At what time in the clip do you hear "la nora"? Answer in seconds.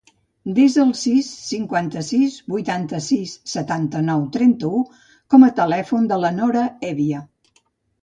6.27-6.69